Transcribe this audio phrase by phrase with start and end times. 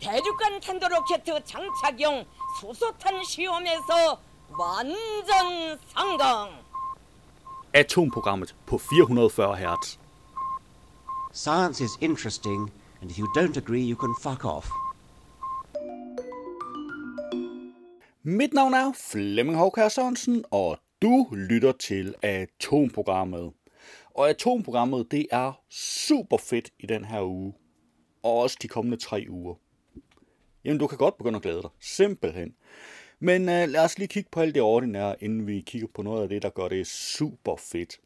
[0.00, 2.24] 대륙간 탄도로켓 장착용
[2.60, 4.18] 수소탄 시험에서
[4.58, 6.50] 완전 성공.
[7.72, 9.98] Atomprogrammet på 440 Hz.
[11.32, 14.68] Science is interesting, and if you don't agree, you can fuck off.
[18.22, 23.52] Mit navn er Flemming Håkær Sørensen, og du lytter til Atomprogrammet.
[24.14, 27.54] Og Atomprogrammet, det er super fedt i den her uge.
[28.22, 29.54] Og også de kommende tre uger.
[30.65, 31.69] Jamen, du kan godt begynde at glæde dig.
[31.79, 32.55] Simpelthen.
[33.19, 36.23] Men øh, lad os lige kigge på alt det ordinære, inden vi kigger på noget
[36.23, 37.99] af det, der gør det super fedt.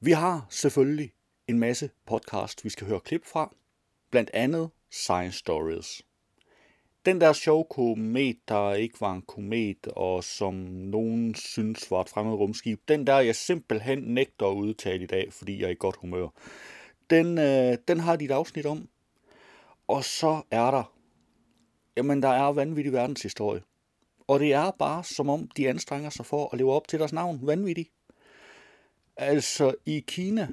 [0.00, 1.12] Vi har selvfølgelig
[1.48, 3.54] en masse podcast, vi skal høre klip fra.
[4.10, 6.02] Blandt andet Science Stories.
[7.06, 12.08] Den der sjove komet, der ikke var en komet, og som nogen synes var et
[12.08, 15.76] fremmed rumskib, den der jeg simpelthen nægter at udtale i dag, fordi jeg er i
[15.78, 16.28] godt humør.
[17.10, 18.88] Den, øh, den har dit afsnit om.
[19.88, 20.97] Og så er der,
[21.98, 23.62] jamen der er vanvittig verdenshistorie.
[24.28, 27.12] Og det er bare som om, de anstrenger sig for at leve op til deres
[27.12, 27.40] navn.
[27.42, 27.90] Vanvittig.
[29.16, 30.48] Altså i Kina,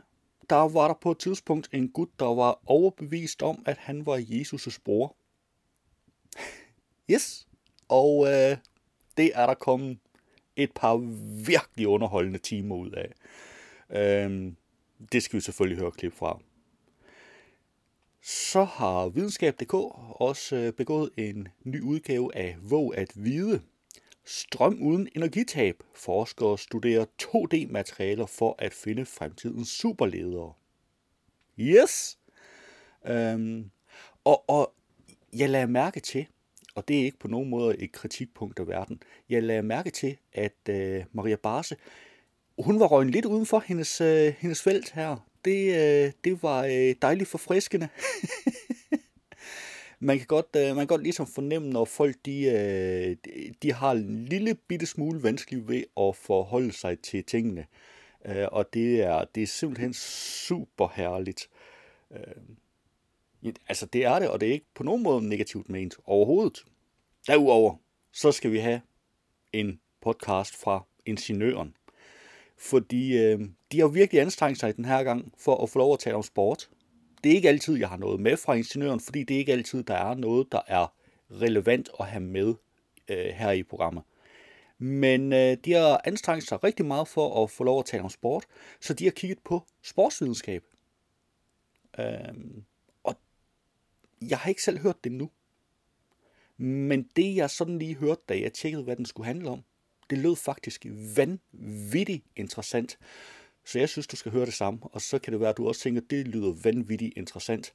[0.49, 4.17] der var der på et tidspunkt en gut, der var overbevist om, at han var
[4.17, 5.15] Jesus' bror.
[7.11, 7.47] Yes.
[7.89, 8.57] Og øh,
[9.17, 9.97] det er der kommet
[10.55, 10.97] et par
[11.45, 13.11] virkelig underholdende timer ud af.
[13.89, 14.51] Øh,
[15.11, 16.39] det skal vi selvfølgelig høre klip fra.
[18.27, 19.73] Så har videnskab.dk
[20.21, 23.61] også øh, begået en ny udgave af Våg at vide.
[24.23, 25.83] Strøm uden energitab.
[25.93, 30.53] Forskere studerer 2D-materialer for at finde fremtidens superledere.
[31.59, 32.17] Yes!
[33.07, 33.71] Øhm,
[34.23, 34.73] og, og
[35.33, 36.25] jeg lader mærke til,
[36.75, 40.17] og det er ikke på nogen måde et kritikpunkt af verden, jeg lader mærke til,
[40.33, 41.75] at øh, Maria Barse,
[42.59, 45.17] hun var røgnet lidt uden for hendes, øh, hendes felt her.
[45.45, 47.89] Det, øh, det var øh, dejligt forfriskende.
[49.99, 53.17] man kan godt, øh, man kan godt ligesom fornemme, når folk de,
[53.61, 57.65] de har en lille bitte smule vanskeligt ved at forholde sig til tingene.
[58.51, 61.49] Og det er, det er simpelthen super herligt.
[63.67, 66.65] Altså det er det, og det er ikke på nogen måde negativt ment overhovedet.
[67.27, 67.75] Derudover,
[68.11, 68.81] så skal vi have
[69.53, 71.75] en podcast fra Ingeniøren.
[72.57, 73.39] Fordi øh,
[73.75, 76.23] de har virkelig anstrengt sig den her gang for at få lov at tale om
[76.23, 76.69] sport.
[77.23, 79.83] Det er ikke altid, jeg har noget med fra Ingeniøren, fordi det er ikke altid,
[79.83, 80.93] der er noget, der er
[81.31, 82.53] relevant at have med
[83.09, 84.03] øh, her i programmet.
[84.77, 88.09] Men øh, de har anstrengt sig rigtig meget for at få lov at tale om
[88.09, 88.45] sport,
[88.81, 90.63] så de har kigget på sportsvidenskab.
[91.99, 92.05] Øh,
[93.03, 93.15] og
[94.21, 95.29] jeg har ikke selv hørt det nu.
[96.57, 99.63] Men det jeg sådan lige hørte, da jeg tjekkede, hvad den skulle handle om,
[100.09, 102.97] det lød faktisk vanvittigt interessant.
[103.65, 105.67] Så jeg synes, du skal høre det samme, og så kan det være, at du
[105.67, 107.73] også tænker, at det lyder vanvittigt interessant.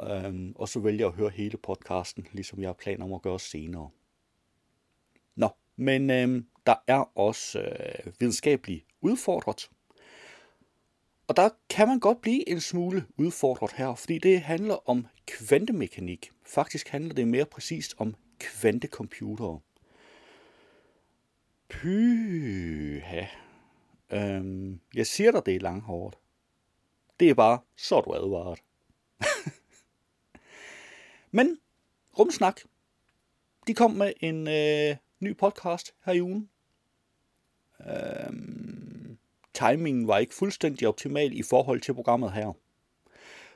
[0.00, 3.22] Øhm, og så vælger jeg at høre hele podcasten, ligesom jeg har planer om at
[3.22, 3.90] gøre senere.
[5.36, 9.70] Nå, men øhm, der er også øh, videnskabeligt udfordret.
[11.28, 16.30] Og der kan man godt blive en smule udfordret her, fordi det handler om kvantemekanik.
[16.46, 19.60] Faktisk handler det mere præcist om kvantecomputere.
[21.68, 23.24] Pyha.
[24.12, 26.14] Øhm, jeg siger dig, det er langhåret.
[27.20, 28.58] Det er bare, så er du advaret.
[31.30, 31.58] Men
[32.18, 32.60] Rumsnak,
[33.66, 36.48] de kom med en øh, ny podcast her i ugen.
[37.80, 39.18] Øhm,
[39.54, 42.52] timingen var ikke fuldstændig optimal i forhold til programmet her.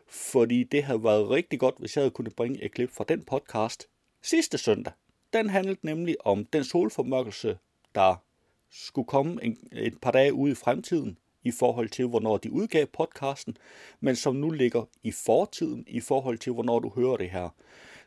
[0.06, 3.24] Fordi det havde været rigtig godt, hvis jeg havde kunnet bringe et klip fra den
[3.24, 3.88] podcast
[4.22, 4.92] sidste søndag.
[5.32, 7.58] Den handlede nemlig om den solformørkelse,
[7.94, 8.25] der
[8.70, 12.86] skulle komme en, et par dage ude i fremtiden i forhold til, hvornår de udgav
[12.86, 13.56] podcasten,
[14.00, 17.48] men som nu ligger i fortiden i forhold til, hvornår du hører det her.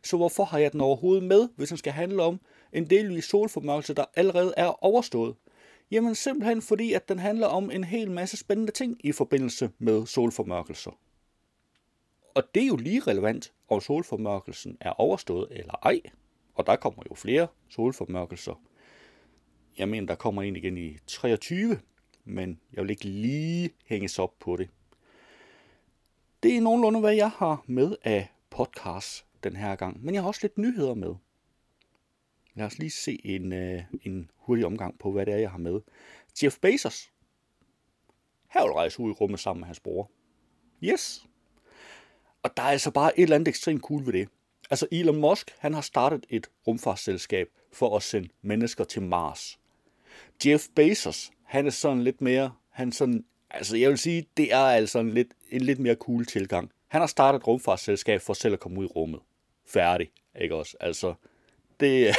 [0.04, 2.40] Så hvorfor har jeg den overhovedet med, hvis den skal handle om
[2.74, 5.36] en delvis solformørkelse, der allerede er overstået?
[5.92, 10.06] Jamen simpelthen fordi, at den handler om en hel masse spændende ting i forbindelse med
[10.06, 10.92] solformørkelser.
[12.36, 16.02] Og det er jo lige relevant, om solformørkelsen er overstået eller ej.
[16.56, 18.62] Og der kommer jo flere solformørkelser
[19.80, 21.80] jeg mener, der kommer en igen i 23,
[22.26, 24.70] men jeg vil ikke lige hænges op på det.
[26.44, 30.28] Det er nogenlunde, hvad jeg har med af podcast den her gang, men jeg har
[30.28, 31.16] også lidt nyheder med.
[32.54, 35.58] Lad os lige se en, øh, en hurtig omgang på, hvad det er, jeg har
[35.58, 35.80] med.
[36.44, 37.12] Jeff Bezos.
[38.50, 40.12] Her vil rejse ud i rummet sammen med hans bror.
[40.84, 41.28] Yes.
[42.44, 44.30] Og der er altså bare et eller andet ekstremt cool ved det.
[44.70, 49.59] Altså Elon Musk, han har startet et rumfartsselskab for at sende mennesker til Mars.
[50.46, 54.58] Jeff Bezos, han er sådan lidt mere, han sådan, altså jeg vil sige, det er
[54.58, 56.72] altså en lidt, en lidt mere cool tilgang.
[56.88, 59.20] Han har startet et rumfartsselskab for selv at komme ud i rummet.
[59.66, 60.12] færdig,
[60.42, 60.78] ikke også?
[60.80, 61.14] Altså,
[61.80, 62.08] det...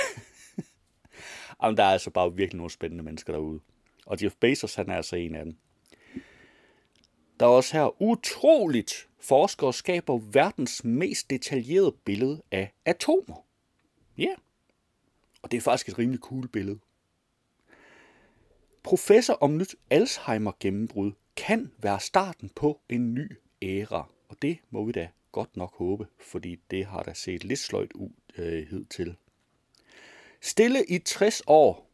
[1.63, 3.61] Jamen, der er altså bare virkelig nogle spændende mennesker derude.
[4.07, 5.57] Og Jeff Bezos, han er altså en af dem.
[7.41, 13.47] Der er også her utroligt forskere skaber verdens mest detaljerede billede af atomer.
[14.19, 14.25] Ja.
[14.25, 14.37] Yeah.
[15.43, 16.79] Og det er faktisk et rimelig cool billede.
[18.91, 24.09] Professor om nyt Alzheimer-gennembrud kan være starten på en ny æra.
[24.29, 27.93] Og det må vi da godt nok håbe, fordi det har da set lidt sløjt
[27.93, 29.17] ud øh, til.
[30.41, 31.91] Stille i 60 år.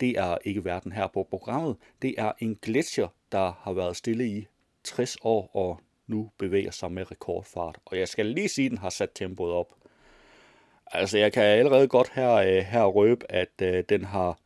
[0.00, 1.76] Det er ikke verden her på programmet.
[2.02, 4.46] Det er en gletsjer, der har været stille i
[4.84, 7.78] 60 år og nu bevæger sig med rekordfart.
[7.84, 9.74] Og jeg skal lige sige, at den har sat tempoet op.
[10.86, 14.38] Altså, jeg kan allerede godt her, øh, her røbe, at øh, den har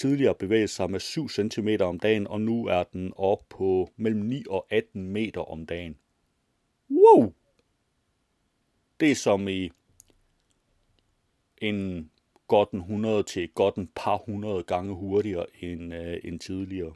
[0.00, 4.20] tidligere bevæget sig med 7 cm om dagen, og nu er den op på mellem
[4.20, 5.96] 9 og 18 meter om dagen.
[6.90, 7.32] Wow!
[9.00, 9.70] Det er som i
[11.58, 12.10] en
[12.48, 16.92] godt en 100 til godt en par hundrede gange hurtigere end, øh, end tidligere.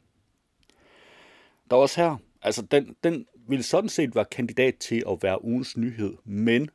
[1.69, 5.43] Der er også her, altså den, den vil sådan set være kandidat til at være
[5.43, 6.69] ugens nyhed, men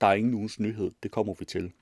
[0.00, 1.72] der er ingen ugens nyhed, det kommer vi til.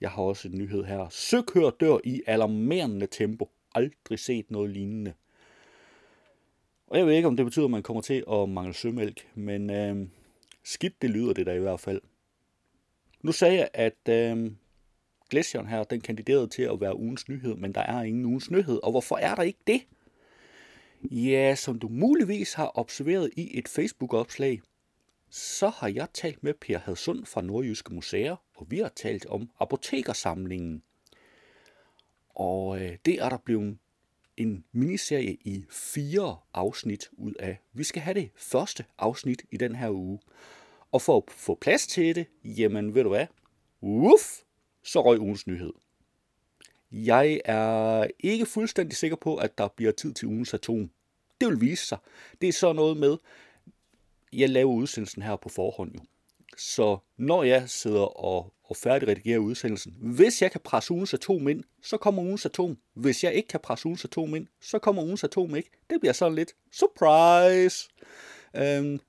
[0.00, 1.08] Jeg har også en nyhed her.
[1.10, 3.50] Søkør dør i alarmerende tempo.
[3.74, 5.12] Aldrig set noget lignende.
[6.86, 9.70] Og jeg ved ikke, om det betyder, at man kommer til at mangle sømælk, men
[9.70, 10.08] øh,
[10.64, 12.00] skidt det lyder det da i hvert fald.
[13.22, 14.52] Nu sagde jeg, at øh,
[15.30, 18.80] Glacieren her, den kandiderede til at være ugens nyhed, men der er ingen ugens nyhed.
[18.82, 19.80] Og hvorfor er der ikke det?
[21.02, 24.60] Ja, som du muligvis har observeret i et Facebook-opslag,
[25.30, 29.50] så har jeg talt med Per Hadsund fra Nordjyske Museer, og vi har talt om
[29.60, 30.82] apotekersamlingen.
[32.28, 33.78] Og øh, det er der blevet
[34.36, 37.60] en miniserie i fire afsnit ud af.
[37.72, 40.20] Vi skal have det første afsnit i den her uge.
[40.92, 43.26] Og for at få plads til det, jamen ved du hvad?
[43.80, 44.40] Uff,
[44.82, 45.72] så røg ugens nyhed.
[46.92, 50.90] Jeg er ikke fuldstændig sikker på, at der bliver tid til ugens atom.
[51.40, 51.98] Det vil vise sig.
[52.40, 53.16] Det er så noget med,
[54.32, 56.00] jeg laver udsendelsen her på forhånd jo.
[56.56, 61.64] Så når jeg sidder og, og færdigredigerer udsendelsen, hvis jeg kan presse ugens atom ind,
[61.82, 62.78] så kommer ugens atom.
[62.94, 65.70] Hvis jeg ikke kan presse ugens atom ind, så kommer ugens atom ikke.
[65.90, 67.88] Det bliver sådan lidt surprise.
[68.56, 69.00] Øhm,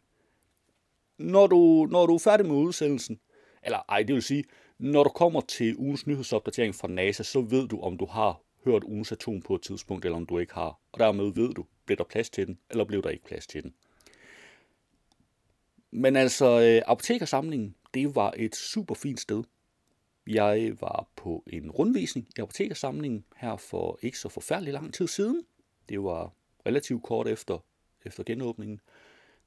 [1.18, 3.20] når, du, når du er færdig med udsendelsen,
[3.64, 4.44] eller ej, det vil sige,
[4.80, 8.84] når du kommer til ugens nyhedsopdatering fra NASA, så ved du, om du har hørt
[8.84, 10.80] ugens atom på et tidspunkt, eller om du ikke har.
[10.92, 13.64] Og dermed ved du, bliver der plads til den, eller bliver der ikke plads til
[13.64, 13.74] den.
[15.92, 19.44] Men altså, øh, apotekersamlingen, det var et super fint sted.
[20.28, 25.44] Jeg var på en rundvisning i apotekersamlingen her for ikke så forfærdelig lang tid siden.
[25.90, 26.34] Det var
[26.66, 27.66] relativt kort efter,
[28.06, 28.80] efter genåbningen,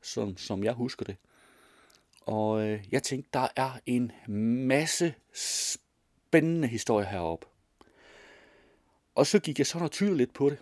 [0.02, 1.16] som, som jeg husker det.
[2.20, 4.12] Og øh, jeg tænkte, der er en
[4.66, 7.46] masse spændende historier heroppe.
[9.14, 10.58] Og så gik jeg så naturligt lidt på det.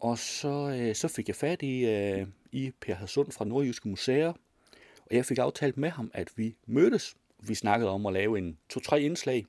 [0.00, 4.32] Og så, øh, så fik jeg fat i, øh, i Per Hadsund fra Nordjyske Museer.
[5.10, 7.16] Og jeg fik aftalt med ham, at vi mødtes.
[7.42, 9.46] Vi snakkede om at lave en to-tre indslag.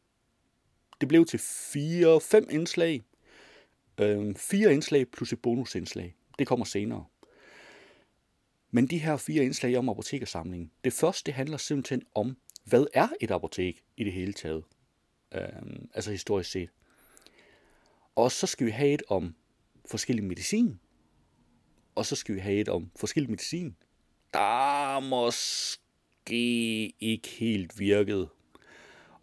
[1.02, 1.40] Det blev til
[1.74, 3.04] fire-fem indslag.
[4.00, 6.16] Øh, fire indslag plus et bonusindslag.
[6.40, 7.06] Det kommer senere.
[8.72, 13.08] Men de her fire indslag om apotekersamlingen, det første det handler simpelthen om, hvad er
[13.22, 14.64] et apotek i det hele taget?
[15.36, 16.70] Øhm, altså historisk set.
[18.16, 19.36] Og så skal vi have et om
[19.86, 20.80] forskellig medicin.
[21.96, 23.76] Og så skal vi have et om forskellig medicin.
[24.38, 28.30] Der måske ikke helt virkede.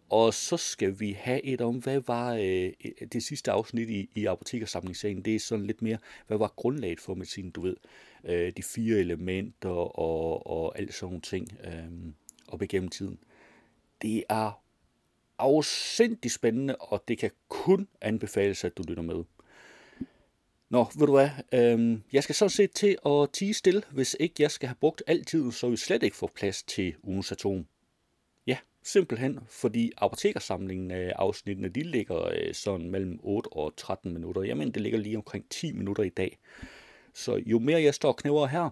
[0.09, 2.71] Og så skal vi have et om, hvad var øh,
[3.13, 5.21] det sidste afsnit i, i apotekersamlingssagen.
[5.21, 7.75] Det er sådan lidt mere, hvad var grundlaget for medicin, du ved
[8.23, 9.69] øh, de fire elementer
[9.99, 12.13] og, og alt sådan nogle ting øh,
[12.47, 13.19] op igennem tiden.
[14.01, 14.61] Det er
[15.39, 19.23] afsindig spændende, og det kan kun anbefales, at du lytter med.
[20.75, 24.35] Nå, ved du hvad, øhm, jeg skal sådan set til at tige stille, hvis ikke
[24.39, 27.65] jeg skal have brugt al tiden, så vi slet ikke får plads til ugens atom.
[28.47, 34.41] Ja, simpelthen, fordi apotekersamlingen af afsnittene, de ligger øh, sådan mellem 8 og 13 minutter.
[34.41, 36.37] Jeg mener, det ligger lige omkring 10 minutter i dag.
[37.13, 38.69] Så jo mere jeg står og knæver her,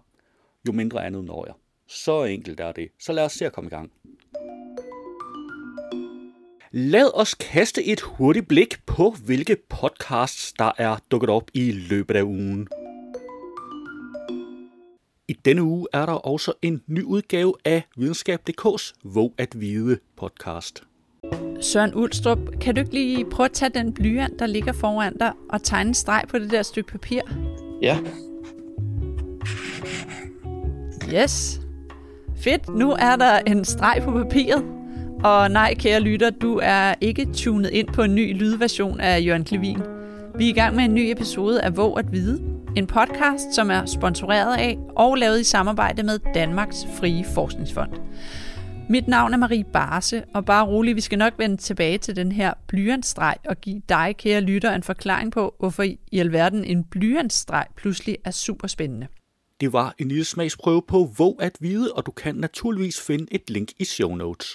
[0.68, 1.56] jo mindre andet når jeg.
[1.88, 2.90] Så enkelt er det.
[3.00, 3.92] Så lad os se at komme i gang.
[6.76, 12.16] Lad os kaste et hurtigt blik på, hvilke podcasts, der er dukket op i løbet
[12.16, 12.68] af ugen.
[15.28, 20.84] I denne uge er der også en ny udgave af Videnskab.dk's Våg at Vide podcast.
[21.62, 25.34] Søren Ulstrup, kan du ikke lige prøve at tage den blyant, der ligger foran dig,
[25.50, 27.22] og tegne en streg på det der stykke papir?
[27.82, 28.00] Ja,
[31.14, 31.60] Yes.
[32.38, 34.73] Fedt, nu er der en streg på papiret.
[35.24, 39.44] Og nej, kære lytter, du er ikke tunet ind på en ny lydversion af Jørgen
[39.44, 39.82] Klevin.
[40.36, 42.42] Vi er i gang med en ny episode af Våg at Vide.
[42.76, 47.92] En podcast, som er sponsoreret af og lavet i samarbejde med Danmarks Frie Forskningsfond.
[48.90, 52.32] Mit navn er Marie Barse, og bare rolig, vi skal nok vende tilbage til den
[52.32, 57.66] her blyantstreg og give dig, kære lytter, en forklaring på, hvorfor i alverden en blyantstreg
[57.76, 59.08] pludselig er super spændende.
[59.62, 63.50] Det var en lille smagsprøve på Våg at vide, og du kan naturligvis finde et
[63.50, 64.48] link i show notes.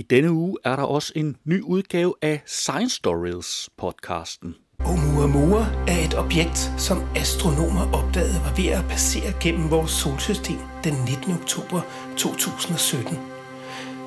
[0.00, 4.54] I denne uge er der også en ny udgave af Science Stories podcasten.
[4.84, 10.94] Oumuamua er et objekt, som astronomer opdagede var ved at passere gennem vores solsystem den
[10.94, 11.32] 19.
[11.32, 11.80] oktober
[12.16, 13.18] 2017.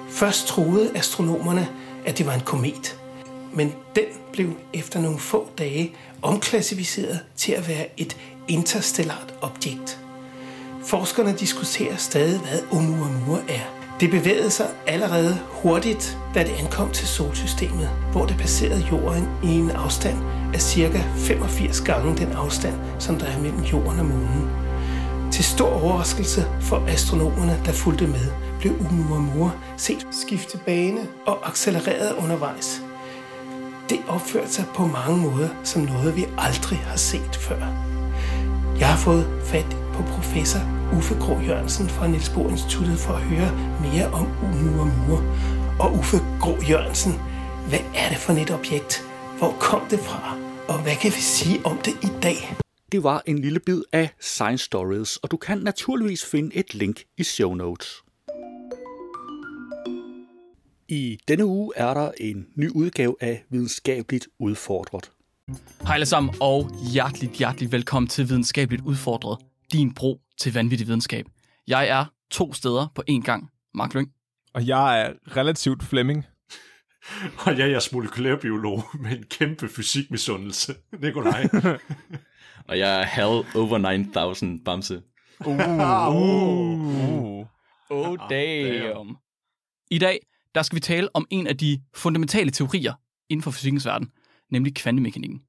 [0.10, 1.68] Først troede astronomerne,
[2.06, 3.00] at det var en komet,
[3.54, 10.00] men den blev efter nogle få dage omklassificeret til at være et interstellart objekt.
[10.86, 13.83] Forskerne diskuterer stadig, hvad Oumuamua er.
[14.04, 19.48] Det bevægede sig allerede hurtigt, da det ankom til solsystemet, hvor det passerede jorden i
[19.48, 20.18] en afstand
[20.54, 21.04] af ca.
[21.16, 24.50] 85 gange den afstand, som der er mellem jorden og månen.
[25.32, 28.28] Til stor overraskelse for astronomerne, der fulgte med,
[28.60, 32.82] blev Oumuamua set skifte bane og accelereret undervejs.
[33.90, 37.60] Det opførte sig på mange måder som noget, vi aldrig har set før.
[38.80, 43.22] Jeg har fået fat på professor Uffe Grå Jørgensen fra Niels Bohr Instituttet for at
[43.22, 45.20] høre mere om Oumuamua.
[45.80, 47.14] Og Uffe Grå Jørgensen,
[47.70, 49.04] hvad er det for et objekt?
[49.38, 50.38] Hvor kom det fra?
[50.68, 52.56] Og hvad kan vi sige om det i dag?
[52.92, 57.04] Det var en lille bid af Science Stories, og du kan naturligvis finde et link
[57.18, 58.04] i show notes.
[60.88, 65.12] I denne uge er der en ny udgave af Videnskabeligt Udfordret.
[65.82, 69.38] Hej alle sammen, og hjerteligt, hjerteligt velkommen til Videnskabeligt Udfordret,
[69.72, 71.26] din bro til vanvittig videnskab.
[71.68, 73.50] Jeg er to steder på én gang.
[73.74, 74.10] Mark Lyng.
[74.54, 76.26] Og jeg er relativt Flemming.
[77.46, 80.76] Og jeg er jeres molekylærbiolog med en kæmpe fysikmisundelse.
[81.02, 81.48] Nikolaj.
[82.70, 85.02] Og jeg er Hell Over 9000 Bamse.
[85.46, 87.46] Uh.
[87.90, 89.16] Oh damn.
[89.92, 90.20] I dag,
[90.56, 92.94] der skal vi tale om en af de fundamentale teorier
[93.30, 94.12] inden for fysikkens verden,
[94.52, 95.40] nemlig kvantemekanikken.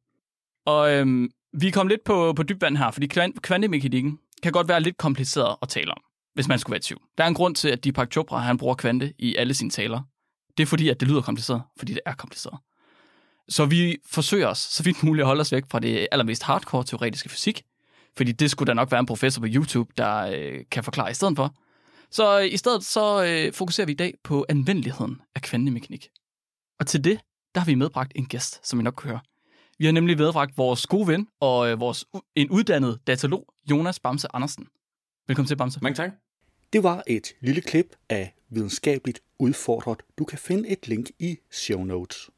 [0.67, 4.69] Og øhm, vi er kommet lidt på, på dybvand her, fordi kvan- kvantemekanikken kan godt
[4.69, 6.01] være lidt kompliceret at tale om,
[6.35, 7.03] hvis man skulle være i tvivl.
[7.19, 10.01] Der er en grund til, at Deepak Chopra han bruger kvante i alle sine taler.
[10.57, 12.59] Det er fordi, at det lyder kompliceret, fordi det er kompliceret.
[13.49, 16.85] Så vi forsøger os så vidt muligt at holde os væk fra det allermest hardcore
[16.85, 17.63] teoretiske fysik,
[18.17, 21.15] fordi det skulle der nok være en professor på YouTube, der øh, kan forklare i
[21.15, 21.55] stedet for.
[22.11, 26.09] Så øh, i stedet så øh, fokuserer vi i dag på anvendeligheden af kvantemekanik.
[26.81, 27.21] Og til det,
[27.55, 29.21] der har vi medbragt en gæst, som I nok kan høre.
[29.79, 32.05] Vi har nemlig medbragt vores gode ven og øh, vores
[32.35, 34.67] en uddannet datalog, Jonas Bamse Andersen.
[35.27, 35.79] Velkommen til, Bamse.
[35.83, 36.11] Mange tak.
[36.73, 40.03] Det var et lille klip af Videnskabeligt Udfordret.
[40.19, 42.31] Du kan finde et link i show notes.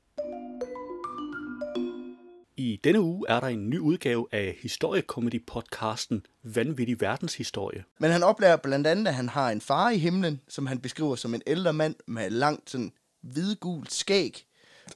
[2.56, 7.84] I denne uge er der en ny udgave af historiekomedy-podcasten Vanvittig Verdenshistorie.
[8.00, 11.14] Men han oplever blandt andet, at han har en far i himlen, som han beskriver
[11.14, 14.46] som en ældre mand med langt sådan hvidgult skæg,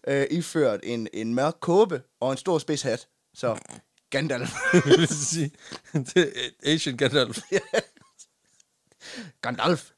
[0.06, 3.08] øh, iført en, en mørk kåbe og en stor spids hat.
[3.34, 3.58] Så
[4.10, 4.50] Gandalf.
[4.86, 5.50] Vil sige,
[5.92, 7.38] det er Asian Gandalf.
[9.42, 9.90] Gandalf.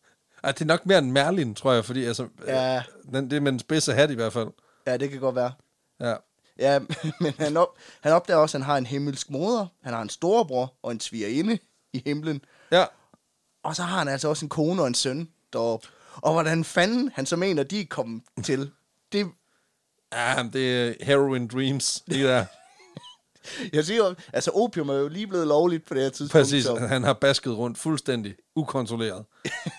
[0.45, 2.77] Ej, det er nok mere en Merlin, tror jeg, fordi altså, Ja.
[2.77, 2.83] øh,
[3.13, 4.49] den, det er med en spidse hat i hvert fald.
[4.87, 5.53] Ja, det kan godt være.
[6.01, 6.15] Ja.
[6.59, 6.79] Ja,
[7.21, 7.69] men han, op,
[8.01, 11.01] han opdager også, at han har en himmelsk moder, han har en storebror og en
[11.01, 11.59] svigerinde
[11.93, 12.85] i himlen, Ja,
[13.63, 15.89] og så har han altså også en kone og en søn deroppe.
[16.17, 18.71] Og hvordan fanden han så mener, de er kommet til,
[19.13, 19.27] det,
[20.13, 22.01] ja det er Heroin Dreams.
[22.07, 22.47] Det der.
[23.77, 26.33] jeg siger jo, altså opium er jo lige blevet lovligt på det her tidspunkt.
[26.45, 26.77] Præcis, Så.
[26.77, 29.25] han har basket rundt fuldstændig ukontrolleret.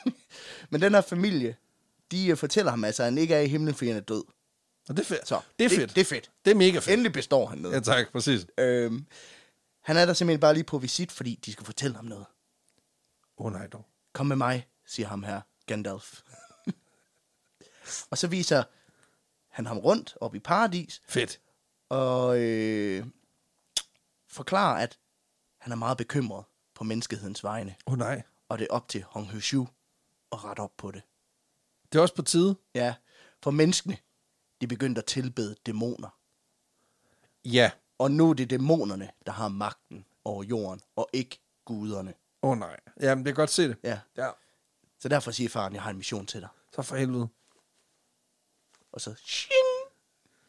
[0.70, 1.56] Men den her familie,
[2.12, 4.24] de øh, fortæller ham altså, at han ikke er i himlen, fordi han er død.
[4.90, 5.28] Og det er fedt.
[5.28, 5.96] Så, det er det- fedt.
[5.96, 6.32] det er fedt.
[6.46, 6.88] Det er mega fedt.
[6.88, 7.76] Endelig består han noget.
[7.76, 8.46] Ja, tak, præcis.
[8.58, 9.06] Øhm,
[9.84, 12.26] han er der simpelthen bare lige på visit, fordi de skal fortælle ham noget.
[13.38, 13.86] Åh oh, nej dog.
[14.14, 16.20] Kom med mig, siger ham her, Gandalf.
[18.12, 18.64] og så viser
[19.54, 21.42] han ham rundt op i paradis, Fedt.
[21.90, 23.06] og øh,
[24.28, 25.00] forklarer, at
[25.58, 26.46] han er meget bekymret
[26.76, 28.22] på menneskehedens vegne, Åh oh, nej.
[28.50, 29.68] og det er op til Hong Hushu
[30.32, 31.02] at rette op på det.
[31.92, 32.56] Det er også på tide.
[32.76, 32.96] Ja,
[33.44, 33.98] for menneskene,
[34.62, 36.10] de begyndte at tilbede dæmoner.
[37.46, 37.72] Ja.
[37.98, 42.14] Og nu er det dæmonerne, der har magten over jorden, og ikke guderne.
[42.42, 42.80] Åh oh, nej.
[43.02, 43.78] Jamen, det er godt se det.
[43.84, 44.00] Ja.
[44.18, 44.30] Ja.
[45.00, 46.50] Så derfor siger faren, jeg har en mission til dig.
[46.76, 47.28] Så for helvede.
[48.94, 49.54] Og så shing,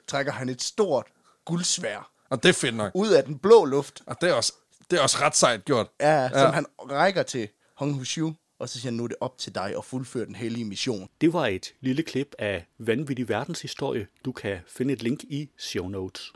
[0.06, 1.06] trækker han et stort
[1.44, 2.92] guldsvær Og det er fedt nok.
[2.94, 4.52] ud af den blå luft, Og det er også,
[4.90, 5.86] det er også ret sejt gjort.
[6.00, 6.28] ja, ja.
[6.28, 9.38] Som han rækker til Hong Hushu, og og så siger han, nu er det op
[9.38, 11.08] til dig at fuldføre den hellige mission.
[11.20, 14.06] Det var et lille klip af vanvittig verdenshistorie.
[14.24, 16.32] Du kan finde et link i show notes.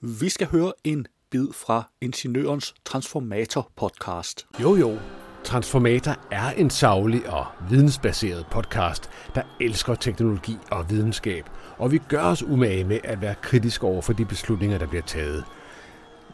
[0.00, 4.46] Vi skal høre en bid fra Ingeniørens Transformator podcast.
[4.62, 4.98] Jo jo,
[5.44, 11.44] Transformator er en savlig og vidensbaseret podcast, der elsker teknologi og videnskab,
[11.78, 15.02] og vi gør os umage med at være kritisk over for de beslutninger, der bliver
[15.02, 15.44] taget.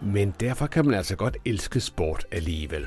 [0.03, 2.87] Men derfor kan man altså godt elske sport alligevel.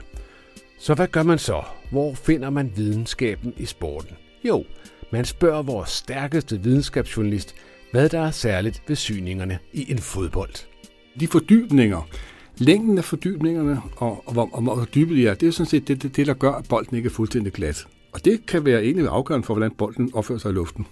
[0.80, 1.64] Så hvad gør man så?
[1.92, 4.18] Hvor finder man videnskaben i sporten?
[4.44, 4.64] Jo,
[5.12, 7.56] man spørger vores stærkeste videnskabsjournalist,
[7.92, 10.54] hvad der er særligt ved syningerne i en fodbold.
[11.20, 12.08] De fordybninger,
[12.58, 15.88] længden af fordybningerne og, og, hvor, og hvor dybet de er, det er sådan set
[15.88, 17.88] det, det, det, der gør, at bolden ikke er fuldstændig glat.
[18.12, 20.88] Og det kan være egentlig afgørende for, hvordan bolden opfører sig i luften.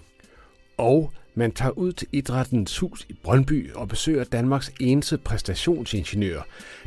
[0.78, 6.40] Og man tager ud til Idrættens Hus i Brøndby og besøger Danmarks eneste præstationsingeniør,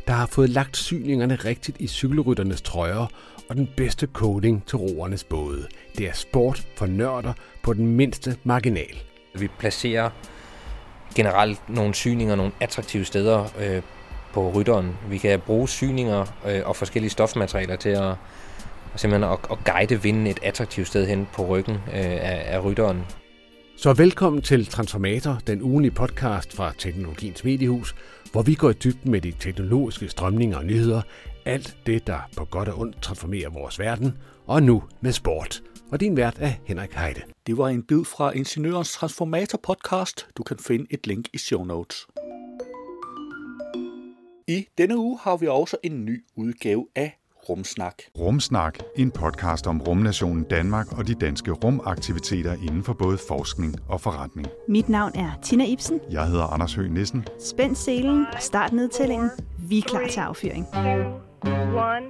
[0.06, 3.06] der har fået lagt syningerne rigtigt i cykelrytternes trøjer
[3.48, 5.66] og den bedste coding til roernes både.
[5.98, 9.02] Det er sport for nørder på den mindste marginal.
[9.38, 10.10] Vi placerer
[11.14, 13.82] generelt nogle syninger nogle attraktive steder øh,
[14.36, 14.96] på rytteren.
[15.10, 18.14] Vi kan bruge syninger øh, og forskellige stofmaterialer til at,
[18.96, 23.02] simpelthen at, at guide vinden et attraktivt sted hen på ryggen øh, af, af rytteren.
[23.76, 27.94] Så velkommen til Transformator, den ugenlige podcast fra Teknologiens Mediehus,
[28.32, 31.02] hvor vi går i dybden med de teknologiske strømninger og nyheder,
[31.44, 35.62] alt det, der på godt og ondt transformerer vores verden, og nu med sport.
[35.92, 37.20] Og din vært er Henrik Heide.
[37.46, 40.26] Det var en bid fra Ingeniørens Transformator podcast.
[40.36, 42.06] Du kan finde et link i show notes.
[44.48, 48.02] I denne uge har vi også en ny udgave af Rumsnak.
[48.18, 54.00] Rumsnak, en podcast om rumnationen Danmark og de danske rumaktiviteter inden for både forskning og
[54.00, 54.48] forretning.
[54.68, 56.00] Mit navn er Tina Ibsen.
[56.10, 57.24] Jeg hedder Anders Høgh Nissen.
[57.40, 59.30] Spænd selen og start nedtællingen.
[59.58, 60.66] Vi er klar til affyring.
[60.74, 62.06] One,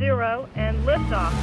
[0.00, 1.34] zero, and liftoff.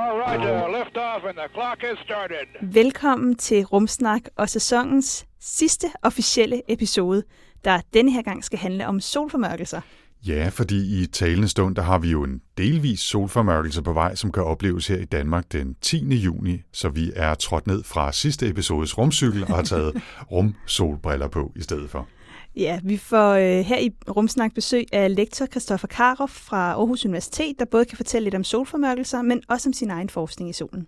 [0.00, 2.72] All right, uh, lift off and the clock has started.
[2.74, 7.22] Velkommen til Rumsnak og sæsonens sidste officielle episode,
[7.64, 9.80] der denne her gang skal handle om solformørkelser.
[10.26, 14.32] Ja, fordi i talende stund, der har vi jo en delvis solformørkelse på vej, som
[14.32, 16.14] kan opleves her i Danmark den 10.
[16.14, 21.52] juni, så vi er trådt ned fra sidste episodes rumcykel og har taget rumsolbriller på
[21.56, 22.08] i stedet for.
[22.56, 27.58] Ja, vi får øh, her i Rumsnak besøg af lektor Christoffer Karoff fra Aarhus Universitet,
[27.58, 30.86] der både kan fortælle lidt om solformørkelser, men også om sin egen forskning i solen.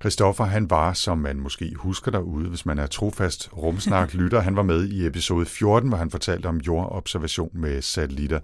[0.00, 4.62] Christoffer, han var, som man måske husker derude, hvis man er trofast rumsnak-lytter, han var
[4.62, 8.40] med i episode 14, hvor han fortalte om jordobservation med satellitter.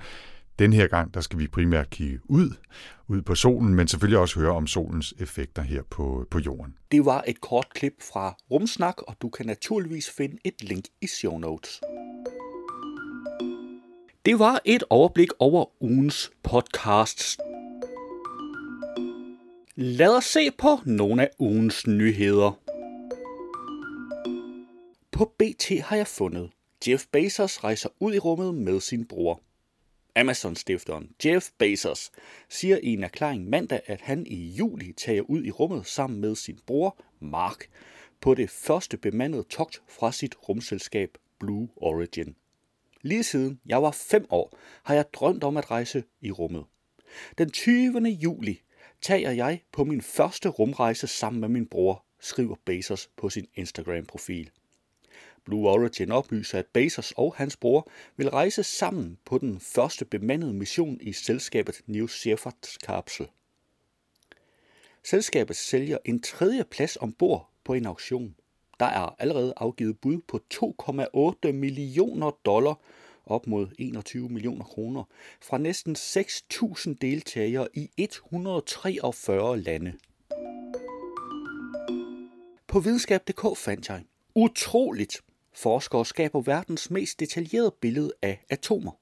[0.58, 2.50] Den her gang, der skal vi primært kigge ud,
[3.08, 6.74] ud på solen, men selvfølgelig også høre om solens effekter her på, på jorden.
[6.92, 11.06] Det var et kort klip fra Rumsnak, og du kan naturligvis finde et link i
[11.06, 11.80] show notes.
[14.24, 17.38] Det var et overblik over ugens podcasts.
[19.74, 22.60] Lad os se på nogle af ugens nyheder.
[25.12, 26.50] På BT har jeg fundet,
[26.88, 29.42] Jeff Bezos rejser ud i rummet med sin bror.
[30.16, 32.10] Amazon-stifteren Jeff Bezos
[32.48, 36.36] siger i en erklæring mandag, at han i juli tager ud i rummet sammen med
[36.36, 37.68] sin bror Mark
[38.20, 42.34] på det første bemandede togt fra sit rumselskab Blue Origin.
[43.02, 46.64] Lige siden jeg var fem år, har jeg drømt om at rejse i rummet.
[47.38, 48.08] Den 20.
[48.08, 48.62] juli
[49.02, 54.50] tager jeg på min første rumrejse sammen med min bror, skriver Bezos på sin Instagram-profil.
[55.44, 60.52] Blue Origin oplyser, at Bezos og hans bror vil rejse sammen på den første bemandede
[60.52, 63.26] mission i selskabet New Shepard kapsel.
[65.04, 68.34] Selskabet sælger en tredje plads ombord på en auktion.
[68.82, 72.80] Der er allerede afgivet bud på 2,8 millioner dollar,
[73.26, 75.04] op mod 21 millioner kroner,
[75.42, 79.92] fra næsten 6.000 deltagere i 143 lande.
[82.66, 85.20] På videnskab.dk fandt jeg, utroligt,
[85.52, 88.92] forskere skaber verdens mest detaljerede billede af atomer.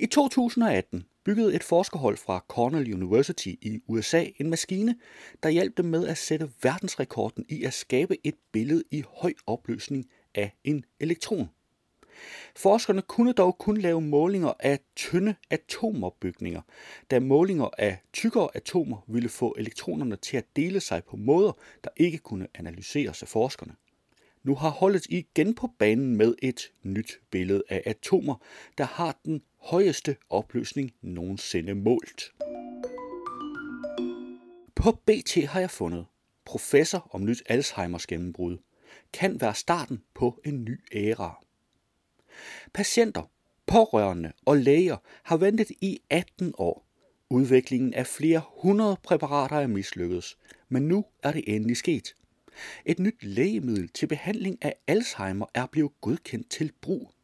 [0.00, 4.96] I 2018 byggede et forskerhold fra Cornell University i USA en maskine,
[5.42, 10.06] der hjalp dem med at sætte verdensrekorden i at skabe et billede i høj opløsning
[10.34, 11.48] af en elektron.
[12.56, 16.60] Forskerne kunne dog kun lave målinger af tynde atomopbygninger,
[17.10, 21.52] da målinger af tykkere atomer ville få elektronerne til at dele sig på måder,
[21.84, 23.74] der ikke kunne analyseres af forskerne.
[24.42, 28.34] Nu har holdet igen på banen med et nyt billede af atomer,
[28.78, 32.32] der har den højeste opløsning nogensinde målt.
[34.74, 36.06] På BT har jeg fundet
[36.44, 38.58] professor om nyt Alzheimers gennembrud
[39.12, 41.44] kan være starten på en ny æra.
[42.74, 43.30] Patienter,
[43.66, 46.86] pårørende og læger har ventet i 18 år.
[47.30, 52.14] Udviklingen af flere hundrede præparater er mislykkedes, men nu er det endelig sket.
[52.84, 57.15] Et nyt lægemiddel til behandling af Alzheimer er blevet godkendt til brug.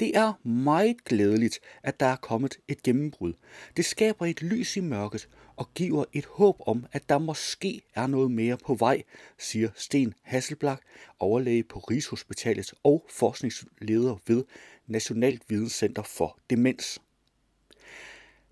[0.00, 3.32] Det er meget glædeligt, at der er kommet et gennembrud.
[3.76, 8.06] Det skaber et lys i mørket og giver et håb om, at der måske er
[8.06, 9.02] noget mere på vej,
[9.38, 10.80] siger Sten Hasselblak,
[11.18, 14.44] overlæge på Rigshospitalet og forskningsleder ved
[14.86, 17.00] Nationalt Videnscenter for Demens.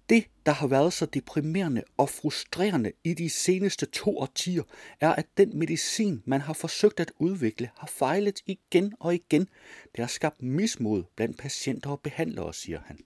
[0.09, 4.63] Det, der har været så deprimerende og frustrerende i de seneste to årtier,
[5.01, 9.49] er, at den medicin, man har forsøgt at udvikle, har fejlet igen og igen.
[9.93, 12.99] Det har skabt mismod blandt patienter og behandlere, siger han.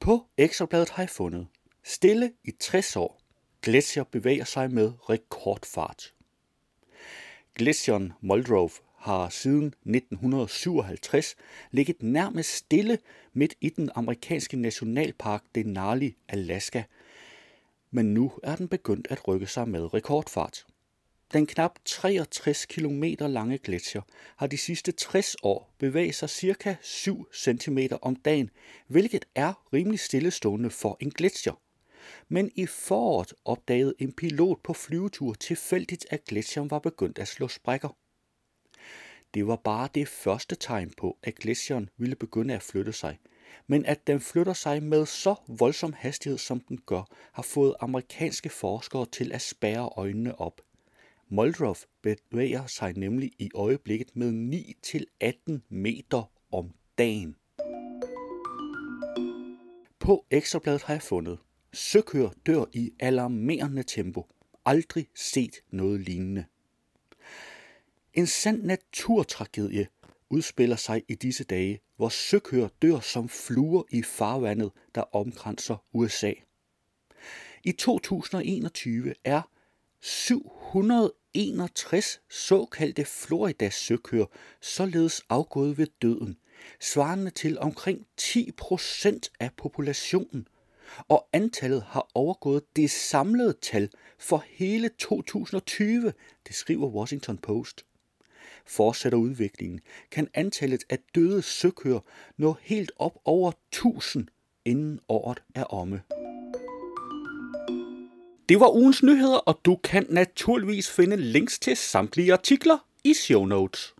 [0.00, 1.46] På Ekstrabladet har jeg fundet,
[1.84, 3.20] stille i 60 år,
[3.62, 6.14] Gletsjer bevæger sig med rekordfart.
[7.54, 11.34] Gletsjeren Moldrove har siden 1957
[11.70, 12.98] ligget nærmest stille
[13.32, 16.82] midt i den amerikanske nationalpark Denali, Alaska.
[17.90, 20.66] Men nu er den begyndt at rykke sig med rekordfart.
[21.32, 24.02] Den knap 63 km lange gletsjer
[24.36, 26.76] har de sidste 60 år bevæget sig ca.
[26.82, 28.50] 7 cm om dagen,
[28.86, 31.60] hvilket er rimelig stillestående for en gletsjer.
[32.28, 37.48] Men i foråret opdagede en pilot på flyvetur tilfældigt, at gletsjeren var begyndt at slå
[37.48, 37.96] sprækker.
[39.38, 43.18] Det var bare det første tegn på, at gletsjeren ville begynde at flytte sig.
[43.66, 48.48] Men at den flytter sig med så voldsom hastighed, som den gør, har fået amerikanske
[48.48, 50.60] forskere til at spærre øjnene op.
[51.28, 54.30] Moldrov bevæger sig nemlig i øjeblikket med
[55.52, 57.36] 9-18 meter om dagen.
[59.98, 61.38] På Ekstrabladet har jeg fundet,
[61.72, 64.26] søkør dør i alarmerende tempo.
[64.64, 66.44] Aldrig set noget lignende.
[68.18, 69.88] En sand naturtragedie
[70.30, 76.32] udspiller sig i disse dage, hvor søkøer dør som fluer i farvandet, der omkranser USA.
[77.64, 79.42] I 2021 er
[80.00, 84.26] 761 såkaldte Florida-søkøer
[84.60, 86.36] således afgået ved døden,
[86.80, 90.48] svarende til omkring 10 procent af populationen,
[91.08, 96.12] og antallet har overgået det samlede tal for hele 2020,
[96.48, 97.84] det skriver Washington Post.
[98.68, 102.00] Fortsætter udviklingen, kan antallet af døde søkøer
[102.36, 104.26] nå helt op over 1000
[104.64, 106.00] inden året er omme.
[108.48, 113.44] Det var ugens nyheder, og du kan naturligvis finde links til samtlige artikler i show
[113.44, 113.94] notes.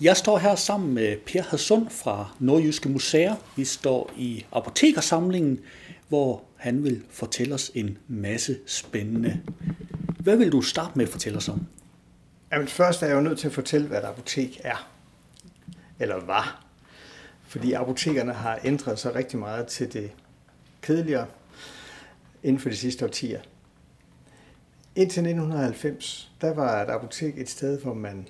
[0.00, 3.34] Jeg står her sammen med Per Hadsund fra Nordjyske Museer.
[3.56, 5.60] Vi står i apotekersamlingen,
[6.08, 9.40] hvor han vil fortælle os en masse spændende.
[10.20, 11.66] Hvad vil du starte med at fortælle os om?
[12.52, 14.90] Jamen først er jeg jo nødt til at fortælle, hvad et apotek er.
[15.98, 16.66] Eller var.
[17.42, 20.12] Fordi apotekerne har ændret sig rigtig meget til det
[20.82, 21.26] kedeligere
[22.42, 23.40] inden for de sidste årtier.
[24.96, 28.28] Indtil 1990, der var et apotek et sted, hvor man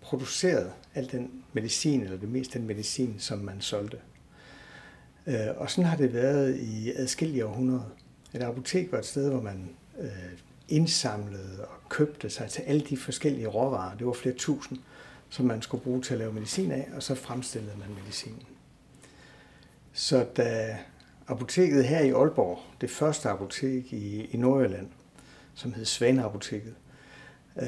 [0.00, 3.98] producerede al den medicin, eller det mest den medicin, som man solgte.
[5.26, 7.94] Øh, og sådan har det været i adskillige århundreder.
[8.34, 10.08] Et apotek var et sted, hvor man øh,
[10.68, 13.96] indsamlede og købte sig til alle de forskellige råvarer.
[13.96, 14.78] Det var flere tusind,
[15.28, 18.42] som man skulle bruge til at lave medicin af, og så fremstillede man medicinen.
[19.92, 20.78] Så da
[21.28, 24.88] apoteket her i Aalborg, det første apotek i, i Nordjylland,
[25.54, 26.74] som hed Svaneapoteket,
[27.56, 27.66] øh,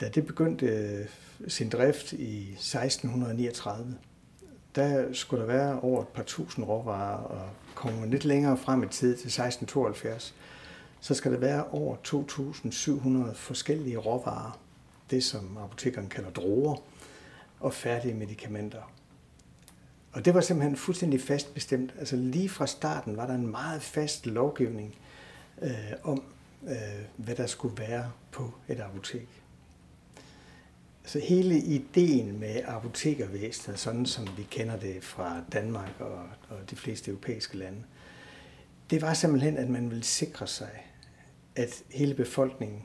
[0.00, 1.06] da det begyndte øh,
[1.48, 3.96] sin drift i 1639,
[4.74, 8.86] der skulle der være over et par tusind råvarer, og kommer lidt længere frem i
[8.86, 10.34] tid til 1672,
[11.02, 11.96] så skal der være over
[13.28, 14.60] 2.700 forskellige råvarer,
[15.10, 16.76] det som apotekeren kalder droger,
[17.60, 18.92] og færdige medicamenter.
[20.12, 21.94] Og det var simpelthen fuldstændig fast bestemt.
[21.98, 24.94] Altså lige fra starten var der en meget fast lovgivning
[25.62, 26.22] øh, om,
[26.68, 26.76] øh,
[27.16, 29.28] hvad der skulle være på et apotek.
[31.04, 36.76] Så hele ideen med apotekervæsenet, sådan som vi kender det fra Danmark og, og de
[36.76, 37.82] fleste europæiske lande,
[38.90, 40.91] det var simpelthen, at man ville sikre sig,
[41.56, 42.82] at hele befolkningen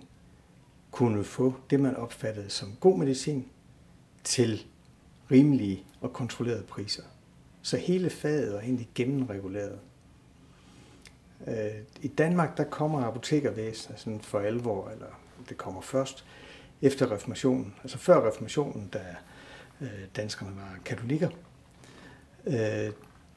[0.91, 3.47] kunne få det, man opfattede som god medicin,
[4.23, 4.65] til
[5.31, 7.03] rimelige og kontrollerede priser.
[7.61, 9.79] Så hele faget var egentlig gennemreguleret.
[11.47, 11.55] Øh,
[12.01, 15.07] I Danmark der kommer apotekervæsenet sådan for alvor, eller
[15.49, 16.25] det kommer først
[16.81, 17.75] efter reformationen.
[17.83, 19.15] Altså før reformationen, da
[19.81, 21.29] øh, danskerne var katolikker,
[22.45, 22.91] øh,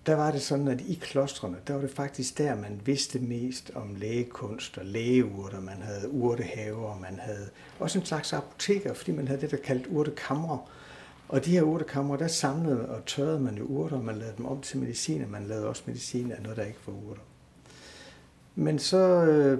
[0.06, 3.70] der var det sådan, at i klostrene, der var det faktisk der, man vidste mest
[3.74, 5.60] om lægekunst og lægeurter.
[5.60, 9.56] Man havde urtehaver, og man havde også en slags apoteker, fordi man havde det, der
[9.56, 10.58] kaldt urtekamre,
[11.28, 14.60] Og de her urtekamre, der samlede og tørrede man jo urter, man lavede dem om
[14.60, 17.22] til medicin, og man lavede også medicin af noget, der ikke var urter.
[18.54, 19.58] Men så øh,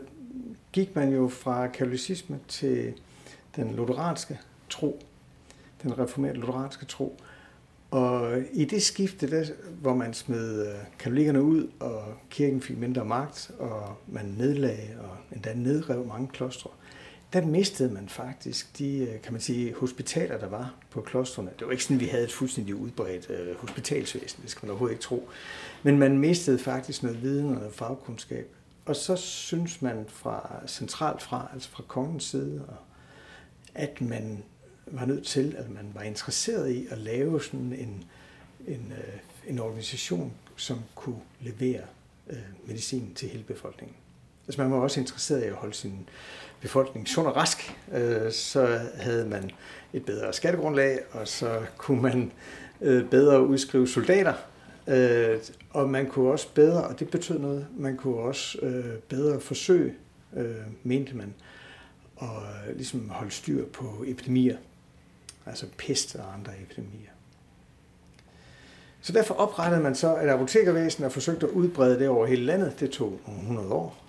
[0.73, 2.95] gik man jo fra katolicisme til
[3.57, 4.39] den lutheranske
[4.71, 5.03] tro,
[5.83, 7.17] den reformerede lutheranske tro.
[7.91, 9.45] Og i det skifte, der,
[9.81, 15.17] hvor man smed øh, katolikkerne ud, og kirken fik mindre magt, og man nedlagde og
[15.33, 16.71] endda nedrev mange klostre,
[17.33, 21.51] der mistede man faktisk de, øh, kan man sige, hospitaler, der var på klostrene.
[21.59, 24.71] Det var ikke sådan, at vi havde et fuldstændig udbredt øh, hospitalsvæsen, det skal man
[24.71, 25.29] overhovedet ikke tro.
[25.83, 28.47] Men man mistede faktisk noget viden og noget fagkundskab.
[28.87, 32.63] Og så synes man fra centralt fra, altså fra kongens side,
[33.75, 34.43] at man
[34.91, 38.05] var nødt til, at man var interesseret i at lave sådan en,
[38.67, 41.83] en, øh, en organisation, som kunne levere
[42.31, 43.97] øh, medicin til hele befolkningen.
[44.47, 46.09] Altså man var også interesseret i at holde sin
[46.61, 49.51] befolkning sund og rask, øh, så havde man
[49.93, 52.33] et bedre skattegrundlag, og så kunne man
[52.81, 54.35] øh, bedre udskrive soldater,
[54.87, 55.39] øh,
[55.71, 59.95] og man kunne også bedre, og det betød noget, man kunne også øh, bedre forsøge,
[60.37, 61.35] øh, mente man,
[62.23, 62.29] at
[62.69, 64.57] øh, ligesom holde styr på epidemier,
[65.51, 67.11] altså pest og andre epidemier.
[69.01, 72.81] Så derfor oprettede man så et apotekervæsen og forsøgte at udbrede det over hele landet.
[72.81, 74.05] Det tog nogle hundrede år.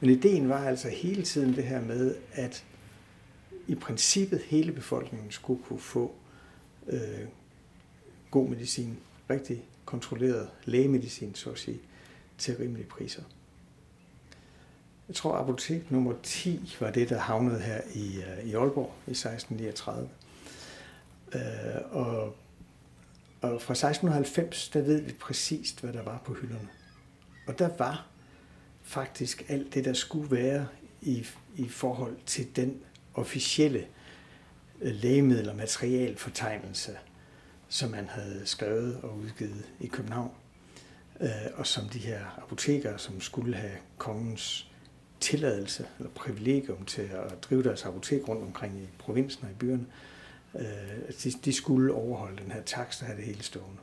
[0.00, 2.64] Men ideen var altså hele tiden det her med, at
[3.66, 6.14] i princippet hele befolkningen skulle kunne få
[6.86, 7.00] øh,
[8.30, 8.98] god medicin,
[9.30, 11.80] rigtig kontrolleret lægemedicin, så at sige,
[12.38, 13.22] til rimelige priser.
[15.08, 19.10] Jeg tror, apotek nummer 10 var det, der havnede her i, øh, i Aalborg i
[19.10, 20.08] 1639.
[21.34, 21.40] Øh,
[21.90, 22.36] og,
[23.40, 26.68] og fra 1690, der ved vi præcist, hvad der var på hylderne.
[27.46, 28.06] Og der var
[28.82, 30.66] faktisk alt det, der skulle være
[31.00, 32.80] i, i forhold til den
[33.14, 33.86] officielle
[34.80, 36.98] øh, lægemiddel- og materialfortegnelse,
[37.68, 40.30] som man havde skrevet og udgivet i København,
[41.20, 44.70] øh, og som de her apotekere, som skulle have kongens
[45.20, 49.86] tilladelse eller privilegium til at drive deres apotek rundt omkring i provinsen og i byerne,
[49.86, 50.17] øh,
[50.54, 50.62] Øh,
[51.24, 53.80] de, de skulle overholde den her takst og have det hele stående.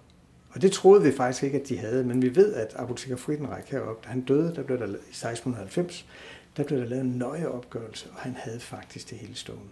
[0.49, 3.71] Og det troede vi faktisk ikke, at de havde, men vi ved, at apoteker Friedenreich
[3.71, 6.05] heroppe, da han døde, der blev der, i 1690,
[6.57, 9.71] der blev der lavet en nøje opgørelse, og han havde faktisk det hele stående.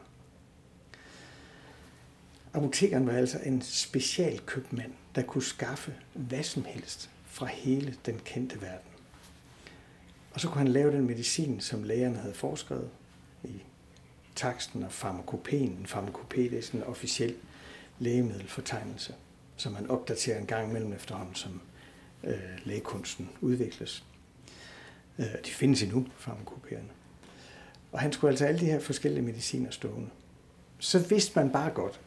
[2.54, 8.62] Apotekeren var altså en specialkøbmand, der kunne skaffe hvad som helst fra hele den kendte
[8.62, 8.90] verden.
[10.34, 12.90] Og så kunne han lave den medicin, som lægerne havde foreskrevet
[13.44, 13.64] i
[14.36, 15.86] taksten og farmakopæen.
[15.86, 17.36] Farmakopæ det er sådan en officiel
[18.00, 19.14] lægemiddelfortegnelse
[19.58, 21.62] som man opdaterer en gang imellem efterhånden, som
[22.24, 24.04] øh, lægekunsten udvikles.
[25.20, 26.90] Øh, de findes endnu, farmakopæerne.
[27.92, 30.10] Og han skulle altså alle de her forskellige mediciner stående.
[30.80, 32.00] Så vidste man bare godt,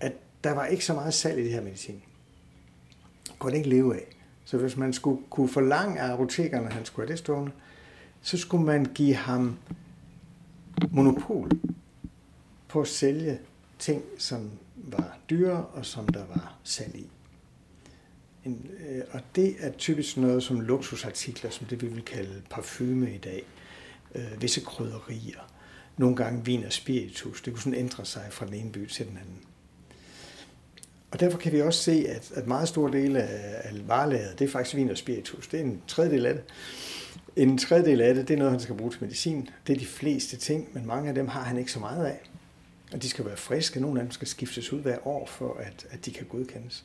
[0.00, 0.12] at
[0.44, 2.02] der var ikke så meget salg i det her medicin.
[3.38, 4.16] Kunne ikke leve af.
[4.44, 7.52] Så hvis man skulle kunne forlange af apotekerne, at han skulle have det stående,
[8.22, 9.58] så skulle man give ham
[10.90, 11.50] monopol
[12.68, 13.38] på at sælge
[13.78, 17.06] ting, som var dyre, og som der var salg i.
[18.44, 23.14] En, øh, og det er typisk noget som luksusartikler, som det vi vil kalde parfume
[23.14, 23.44] i dag.
[24.14, 25.50] Øh, visse krydderier.
[25.96, 27.42] Nogle gange vin og spiritus.
[27.42, 29.38] Det kunne sådan ændre sig fra den ene by til den anden.
[31.10, 34.44] Og derfor kan vi også se, at, at meget stor del af, af varelaget, det
[34.44, 35.48] er faktisk vin og spiritus.
[35.48, 36.44] Det er en tredjedel af det.
[37.36, 39.48] En tredjedel af det, det er noget, han skal bruge til medicin.
[39.66, 42.20] Det er de fleste ting, men mange af dem har han ikke så meget af.
[42.92, 43.80] Og de skal være friske.
[43.80, 46.84] Nogle af dem skal skiftes ud hver år, for at, at de kan godkendes.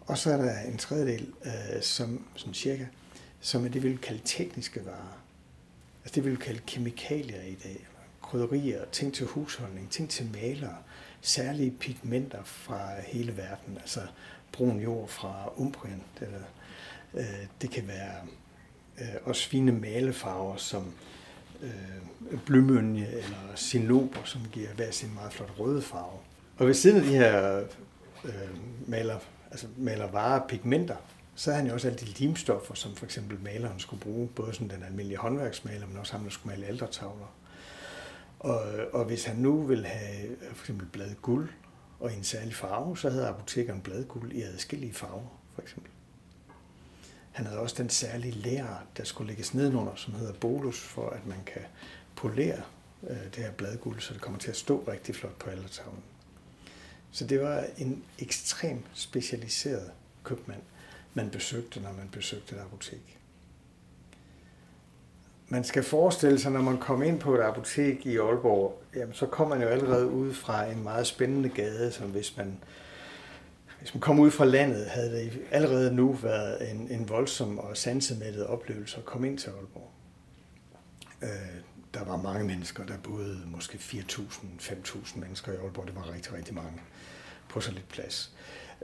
[0.00, 2.86] Og så er der en tredjedel, øh, som, som cirka,
[3.40, 5.22] som er det, vi vil kalde tekniske varer.
[6.04, 7.86] Altså det, vi vil kalde kemikalier i dag.
[8.22, 10.76] Krydderier, ting til husholdning, ting til malere,
[11.20, 14.00] særlige pigmenter fra hele verden, altså
[14.52, 16.02] brun jord fra Umbrien.
[16.20, 16.28] Det,
[17.14, 17.24] øh,
[17.62, 18.14] det kan være
[19.00, 20.92] øh, også fine malefarver, som
[21.62, 26.18] øh, blymønje eller sinoper, som giver hver sin meget flot røde farve.
[26.58, 27.62] Og ved siden af de her
[28.24, 28.32] øh,
[28.86, 29.18] maler,
[29.50, 30.96] altså maler varer pigmenter,
[31.34, 34.52] så har han jo også alle de limstoffer, som for eksempel maleren skulle bruge, både
[34.52, 37.34] sådan den almindelige håndværksmaler, men også ham, der skulle male ældretavler.
[38.38, 41.48] Og, og hvis han nu vil have øh, for eksempel bladguld
[42.00, 45.90] og en særlig farve, så havde apotekeren bladguld i adskillige farver, for eksempel.
[47.38, 51.26] Han havde også den særlige lærer, der skulle lægges nedenunder, som hedder bolus, for at
[51.26, 51.62] man kan
[52.16, 52.62] polere
[53.08, 56.02] øh, det her bladguld, så det kommer til at stå rigtig flot på aldertavlen.
[57.10, 59.90] Så det var en ekstrem specialiseret
[60.24, 60.60] købmand,
[61.14, 63.18] man besøgte, når man besøgte et apotek.
[65.48, 69.26] Man skal forestille sig, når man kommer ind på et apotek i Aalborg, jamen, så
[69.26, 72.58] kommer man jo allerede ud fra en meget spændende gade, som hvis man
[73.78, 77.76] hvis man kom ud fra landet, havde det allerede nu været en, en voldsom og
[77.76, 79.90] sansemættet oplevelse at komme ind til Aalborg.
[81.22, 81.28] Øh,
[81.94, 85.86] der var mange mennesker, der boede måske 4.000, 5.000 mennesker i Aalborg.
[85.86, 86.80] Det var rigtig, rigtig mange
[87.48, 88.32] på så lidt plads.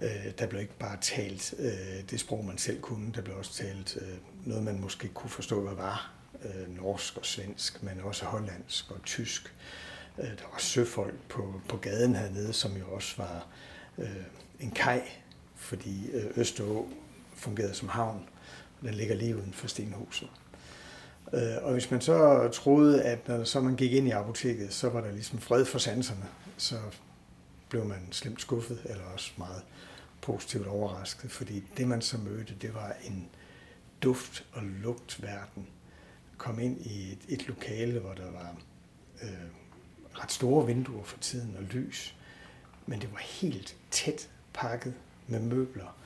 [0.02, 3.12] Øh, der blev ikke bare talt øh, det sprog, man selv kunne.
[3.12, 6.12] Der blev også talt øh, noget, man måske kunne forstå, hvad var.
[6.44, 9.54] Øh, norsk og svensk, men også hollandsk og tysk.
[10.18, 13.46] Øh, der var søfolk på, på gaden hernede, som jo også var
[13.98, 14.22] øh,
[14.60, 15.02] en kaj,
[15.54, 16.88] fordi øh, Østerå
[17.34, 18.28] fungerede som havn.
[18.82, 20.30] Den ligger lige uden for Stenhuset.
[21.32, 24.88] Øh, og hvis man så troede, at når så man gik ind i apoteket, så
[24.88, 26.76] var der ligesom fred for sanserne, så
[27.68, 29.62] blev man slemt skuffet, eller også meget
[30.20, 33.28] positivt overrasket, fordi det man så mødte, det var en
[34.02, 35.66] duft- og lugtverden.
[36.36, 38.56] Kom ind i et, et lokale, hvor der var
[39.22, 39.28] øh,
[40.22, 42.16] ret store vinduer for tiden og lys,
[42.86, 44.94] men det var helt tæt pakket
[45.26, 45.96] med møbler,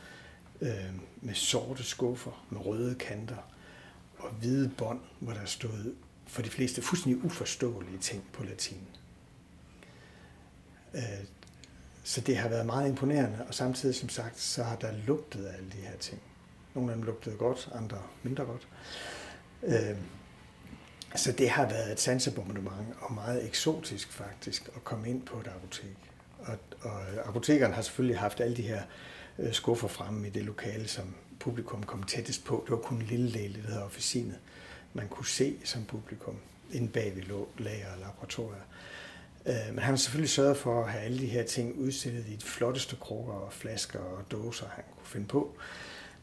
[0.61, 3.53] øh, med sorte skuffer, med røde kanter
[4.19, 5.95] og hvide bånd, hvor der stod
[6.27, 8.87] for de fleste fuldstændig uforståelige ting på latin.
[10.95, 11.25] Øh,
[12.05, 15.57] så det har været meget imponerende, og samtidig som sagt, så har der lugtet af
[15.57, 16.21] alle de her ting.
[16.75, 18.69] Nogle af dem lugtede godt, andre mindre godt.
[19.63, 19.97] Øh,
[21.17, 25.47] så det har været et sansebombardement, og meget eksotisk faktisk, at komme ind på et
[25.47, 25.97] apotek.
[26.39, 28.83] Og, og apotekeren har selvfølgelig haft alle de her
[29.39, 32.63] øh, skuffer fremme i det lokale, som publikum kom tættest på.
[32.67, 34.39] Det var kun en lille del, det hedder officinet,
[34.95, 36.37] man kunne se som publikum,
[36.73, 38.63] inden bag ved lå lager og laboratorier.
[39.47, 42.37] Øh, men han har selvfølgelig sørget for at have alle de her ting udstillet i
[42.37, 45.57] de flotteste krukker og flasker og dåser, han kunne finde på,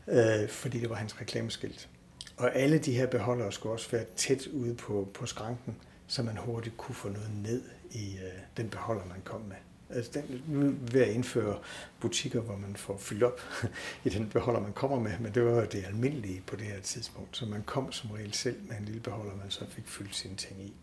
[0.08, 1.90] øh, fordi det var hans reklameskilt.
[2.38, 5.76] Og alle de her beholdere skulle også være tæt ude på, på skranken,
[6.08, 9.56] så man hurtigt kunne få noget ned i øh, den beholder, man kom med.
[9.96, 11.58] Altså den, nu ved at indføre
[12.00, 13.42] butikker, hvor man får fyldt op
[14.06, 17.38] i den beholder, man kommer med, men det var det almindelige på det her tidspunkt,
[17.38, 20.36] så man kom som regel selv med en lille beholder, man så fik fyldt sine
[20.36, 20.74] ting i.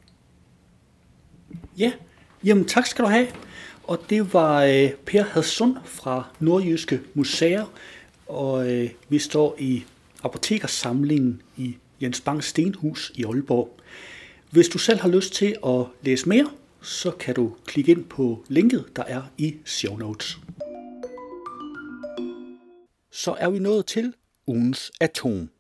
[1.79, 1.93] Ja,
[2.45, 3.29] jamen tak skal du have.
[3.85, 7.67] Og det var øh, Per Hadsund fra Nordjyske Museer,
[8.27, 9.85] og øh, vi står i
[10.23, 13.77] apotekersamlingen i Jens Bang Stenhus i Aalborg.
[14.51, 16.51] Hvis du selv har lyst til at læse mere,
[16.83, 20.39] så kan du klikke ind på linket, der er i show notes.
[23.11, 24.15] Så er vi nået til
[24.47, 25.51] ugens atom.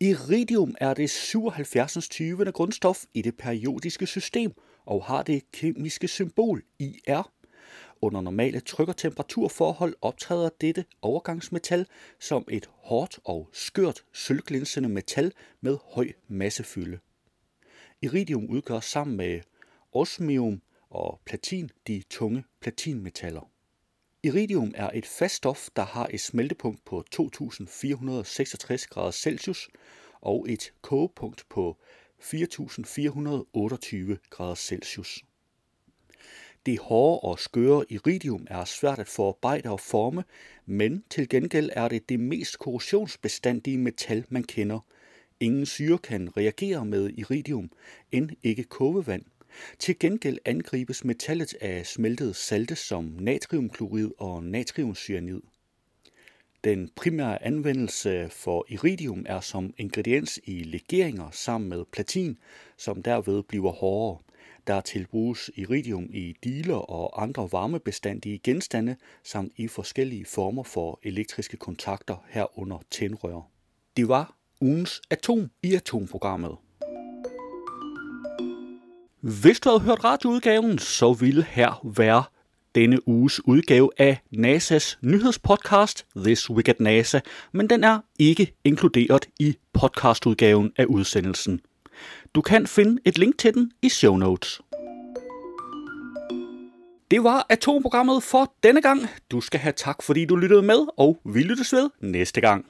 [0.00, 2.08] Iridium er det 77.
[2.08, 2.52] 20.
[2.52, 4.52] grundstof i det periodiske system
[4.86, 7.32] og har det kemiske symbol IR.
[8.02, 11.86] Under normale tryk- og temperaturforhold optræder dette overgangsmetal
[12.20, 16.98] som et hårdt og skørt sølvglinsende metal med høj massefylde.
[18.02, 19.40] Iridium udgør sammen med
[19.92, 23.50] osmium og platin de tunge platinmetaller.
[24.22, 29.68] Iridium er et fast stof, der har et smeltepunkt på 2466 grader Celsius
[30.20, 31.76] og et kogepunkt på
[32.20, 35.24] 4428 grader Celsius.
[36.66, 40.24] Det hårde og skøre iridium er svært at forarbejde og forme,
[40.66, 44.80] men til gengæld er det det mest korrosionsbestandige metal, man kender.
[45.40, 47.70] Ingen syre kan reagere med iridium,
[48.12, 49.24] end ikke kogevand.
[49.78, 55.40] Til gengæld angribes metallet af smeltet salte som natriumklorid og natriumcyanid.
[56.64, 62.38] Den primære anvendelse for iridium er som ingrediens i legeringer sammen med platin,
[62.76, 64.18] som derved bliver hårdere.
[64.66, 71.56] Der tilbruges iridium i diler og andre varmebestandige genstande, samt i forskellige former for elektriske
[71.56, 73.50] kontakter herunder tændrør.
[73.96, 76.56] Det var ugens atom i atomprogrammet.
[79.20, 82.24] Hvis du havde hørt radioudgaven, så ville her være
[82.74, 87.20] denne uges udgave af NASA's nyhedspodcast This Week at NASA,
[87.52, 91.60] men den er ikke inkluderet i podcastudgaven af udsendelsen.
[92.34, 94.60] Du kan finde et link til den i show notes.
[97.10, 99.00] Det var atomprogrammet for denne gang.
[99.30, 102.66] Du skal have tak, fordi du lyttede med, og vi lyttes ved næste gang.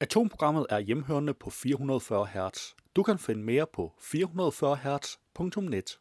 [0.00, 2.83] Atomprogrammet er hjemhørende på 440 Hz.
[2.96, 5.98] Du kan finde mere på 440 Hz.net.